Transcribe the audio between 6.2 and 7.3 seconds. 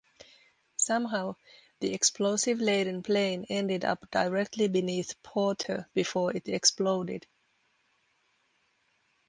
it exploded.